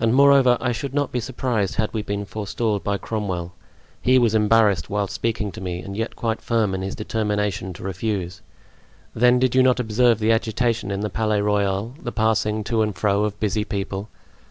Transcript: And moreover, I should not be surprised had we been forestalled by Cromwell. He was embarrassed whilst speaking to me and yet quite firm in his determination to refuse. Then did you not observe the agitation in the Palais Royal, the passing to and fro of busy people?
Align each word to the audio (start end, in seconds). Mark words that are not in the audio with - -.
And 0.00 0.14
moreover, 0.14 0.56
I 0.62 0.72
should 0.72 0.94
not 0.94 1.12
be 1.12 1.20
surprised 1.20 1.74
had 1.74 1.92
we 1.92 2.00
been 2.00 2.24
forestalled 2.24 2.82
by 2.82 2.96
Cromwell. 2.96 3.52
He 4.00 4.18
was 4.18 4.34
embarrassed 4.34 4.88
whilst 4.88 5.12
speaking 5.12 5.52
to 5.52 5.60
me 5.60 5.80
and 5.82 5.94
yet 5.94 6.16
quite 6.16 6.40
firm 6.40 6.74
in 6.74 6.80
his 6.80 6.94
determination 6.94 7.74
to 7.74 7.82
refuse. 7.82 8.40
Then 9.14 9.38
did 9.38 9.54
you 9.54 9.62
not 9.62 9.78
observe 9.78 10.20
the 10.20 10.32
agitation 10.32 10.90
in 10.90 11.00
the 11.00 11.10
Palais 11.10 11.42
Royal, 11.42 11.92
the 12.00 12.12
passing 12.12 12.64
to 12.64 12.80
and 12.80 12.96
fro 12.96 13.24
of 13.24 13.38
busy 13.40 13.66
people? 13.66 14.08